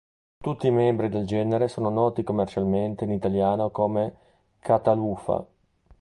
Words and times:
Tutti 0.41 0.65
i 0.65 0.71
membri 0.71 1.09
del 1.09 1.27
genere 1.27 1.67
sono 1.67 1.91
noti 1.91 2.23
commercialmente 2.23 3.03
in 3.03 3.11
italiano 3.11 3.69
come 3.69 4.13
catalufa. 4.59 5.45